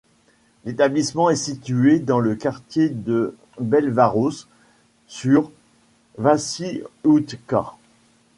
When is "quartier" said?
2.33-2.89